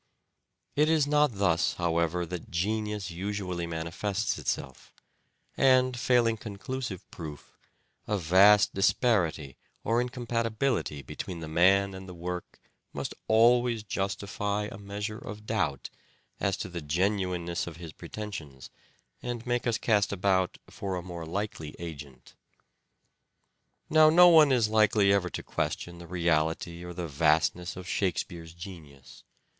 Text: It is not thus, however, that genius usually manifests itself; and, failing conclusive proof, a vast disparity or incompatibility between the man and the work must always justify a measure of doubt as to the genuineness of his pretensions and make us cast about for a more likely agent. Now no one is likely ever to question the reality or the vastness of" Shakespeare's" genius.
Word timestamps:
It 0.75 0.89
is 0.89 1.05
not 1.05 1.33
thus, 1.35 1.75
however, 1.75 2.25
that 2.25 2.49
genius 2.49 3.11
usually 3.11 3.67
manifests 3.67 4.39
itself; 4.39 4.91
and, 5.55 5.95
failing 5.95 6.37
conclusive 6.37 7.07
proof, 7.11 7.55
a 8.07 8.17
vast 8.17 8.73
disparity 8.73 9.57
or 9.83 10.01
incompatibility 10.01 11.03
between 11.03 11.39
the 11.39 11.47
man 11.47 11.93
and 11.93 12.09
the 12.09 12.15
work 12.15 12.59
must 12.93 13.13
always 13.27 13.83
justify 13.83 14.67
a 14.71 14.79
measure 14.79 15.19
of 15.19 15.45
doubt 15.45 15.91
as 16.39 16.57
to 16.57 16.67
the 16.67 16.81
genuineness 16.81 17.67
of 17.67 17.77
his 17.77 17.93
pretensions 17.93 18.71
and 19.21 19.45
make 19.45 19.67
us 19.67 19.77
cast 19.77 20.11
about 20.11 20.57
for 20.67 20.95
a 20.95 21.03
more 21.03 21.27
likely 21.27 21.75
agent. 21.77 22.33
Now 23.87 24.09
no 24.09 24.29
one 24.29 24.51
is 24.51 24.67
likely 24.67 25.13
ever 25.13 25.29
to 25.29 25.43
question 25.43 25.99
the 25.99 26.07
reality 26.07 26.83
or 26.83 26.91
the 26.93 27.07
vastness 27.07 27.75
of" 27.75 27.87
Shakespeare's" 27.87 28.53
genius. 28.55 29.23